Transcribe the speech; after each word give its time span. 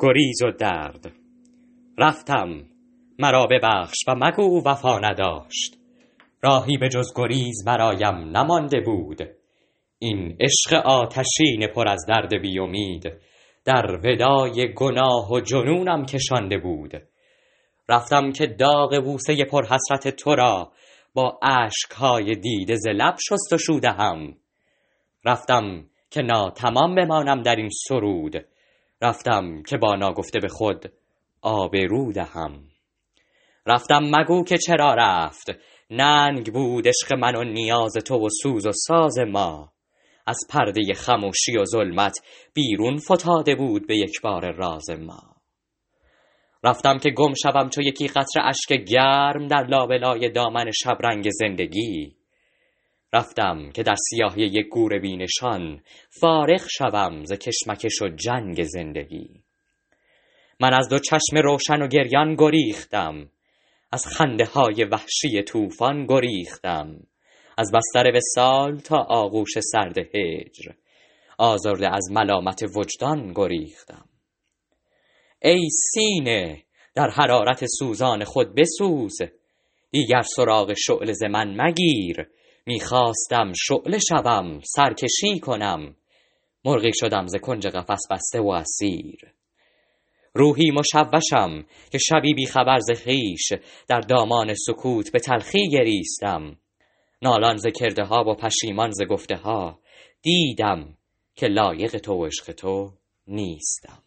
گریز 0.00 0.42
و 0.42 0.50
درد. 0.50 1.12
رفتم 1.98 2.64
مرا 3.18 3.46
ببخش 3.46 3.96
و 4.08 4.14
مگو 4.14 4.62
وفا 4.66 4.98
نداشت. 4.98 5.76
راهی 6.42 6.76
به 6.76 6.88
جز 6.88 7.12
گریز 7.16 7.64
برایم 7.66 8.36
نمانده 8.36 8.80
بود. 8.80 9.22
این 9.98 10.36
عشق 10.40 10.74
آتشین 10.86 11.66
پر 11.74 11.88
از 11.88 12.04
درد 12.08 12.40
بی 12.42 12.58
امید 12.58 13.12
در 13.64 14.00
ودای 14.04 14.74
گناه 14.74 15.32
و 15.32 15.40
جنونم 15.40 16.06
کشانده 16.06 16.58
بود. 16.58 16.92
رفتم 17.88 18.32
که 18.32 18.46
داغ 18.46 19.04
بوسه 19.04 19.44
پر 19.44 19.64
حسرت 19.64 20.16
تو 20.16 20.34
را 20.34 20.72
با 21.14 21.38
اشکهای 21.42 22.34
دیده 22.34 22.76
ز 22.76 22.86
لب 22.86 23.16
شست 23.28 23.52
و 23.52 23.58
شوده 23.58 23.90
هم 23.90 24.34
رفتم 25.24 25.84
که 26.10 26.22
ناتمام 26.22 26.94
بمانم 26.94 27.42
در 27.42 27.56
این 27.56 27.68
سرود. 27.88 28.44
رفتم 29.02 29.62
که 29.62 29.76
با 29.76 29.96
ناگفته 29.96 30.40
به 30.40 30.48
خود 30.48 30.92
آبرو 31.42 32.12
دهم. 32.12 32.64
رفتم 33.66 34.00
مگو 34.02 34.44
که 34.44 34.58
چرا 34.58 34.94
رفت؟ 34.94 35.50
ننگ 35.90 36.52
بود 36.52 36.88
عشق 36.88 37.12
من 37.12 37.36
و 37.36 37.44
نیاز 37.44 37.92
تو 37.92 38.26
و 38.26 38.28
سوز 38.42 38.66
و 38.66 38.72
ساز 38.72 39.18
ما. 39.18 39.72
از 40.26 40.38
پرده 40.50 40.94
خموشی 40.94 41.56
و 41.56 41.64
ظلمت 41.64 42.18
بیرون 42.54 42.98
فتاده 42.98 43.54
بود 43.54 43.86
به 43.86 43.96
یک 43.96 44.20
بار 44.20 44.52
راز 44.52 44.90
ما. 44.90 45.22
رفتم 46.64 46.98
که 46.98 47.10
گم 47.10 47.32
شوم 47.42 47.68
چو 47.68 47.82
یکی 47.82 48.08
قطره 48.08 48.44
اشک 48.44 48.72
گرم 48.72 49.46
در 49.46 49.66
لابلای 49.66 50.30
دامن 50.30 50.70
شبرنگ 50.70 51.30
زندگی. 51.30 52.17
رفتم 53.12 53.70
که 53.70 53.82
در 53.82 53.94
سیاهی 54.10 54.42
یک 54.42 54.68
گور 54.68 54.98
بینشان 54.98 55.82
فارغ 56.20 56.62
شوم 56.78 57.24
ز 57.24 57.32
کشمکش 57.32 58.02
و 58.02 58.08
جنگ 58.08 58.64
زندگی. 58.64 59.42
من 60.60 60.74
از 60.74 60.88
دو 60.88 60.98
چشم 60.98 61.36
روشن 61.42 61.82
و 61.82 61.88
گریان 61.88 62.34
گریختم 62.34 63.30
از 63.92 64.06
خنده 64.06 64.44
های 64.44 64.84
وحشی 64.84 65.42
طوفان 65.42 66.06
گریختم 66.06 67.00
از 67.58 67.72
بستر 67.74 68.12
وصال 68.16 68.78
تا 68.78 68.96
آغوش 69.08 69.60
سرد 69.60 69.98
هجر 69.98 70.72
آزرده 71.38 71.94
از 71.94 72.10
ملامت 72.10 72.62
وجدان 72.76 73.32
گریختم. 73.32 74.08
ای 75.42 75.68
سینه 75.70 76.64
در 76.94 77.08
حرارت 77.10 77.64
سوزان 77.78 78.24
خود 78.24 78.54
بسوز 78.54 79.18
دیگر 79.90 80.22
سراغ 80.22 80.74
شعله 80.74 81.28
من 81.30 81.60
مگیر 81.60 82.28
می‌خواستم 82.68 83.52
شعله 83.56 83.98
شوم 83.98 84.60
سرکشی 84.64 85.40
کنم. 85.40 85.96
مرغی 86.64 86.90
شدم 86.94 87.26
ز 87.26 87.36
کنج 87.36 87.66
قفس 87.66 88.00
بسته 88.10 88.40
و 88.40 88.48
اسیر. 88.48 89.20
روحی 90.34 90.70
مشوشم 90.70 91.66
که 91.92 91.98
شبی 91.98 92.34
بی 92.34 92.46
خبر 92.46 92.78
ز 92.78 92.90
خویش 93.02 93.52
در 93.88 94.00
دامان 94.00 94.54
سکوت 94.54 95.12
به 95.12 95.18
تلخی 95.18 95.68
گریستم. 95.68 96.58
نالان 97.22 97.56
ز 97.56 97.66
کرده 97.66 98.04
ها 98.04 98.24
و 98.24 98.34
پشیمان 98.34 98.90
ز 98.90 99.02
گفته 99.02 99.36
ها 99.36 99.78
دیدم 100.22 100.96
که 101.34 101.46
لایق 101.46 101.96
تو 101.98 102.26
عشق 102.26 102.52
تو 102.52 102.92
نیستم. 103.26 104.02